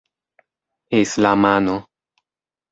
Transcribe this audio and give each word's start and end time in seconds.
islamano 1.01 1.75